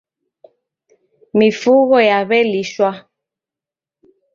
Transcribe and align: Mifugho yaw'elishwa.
Mifugho 1.37 1.97
yaw'elishwa. 2.09 2.89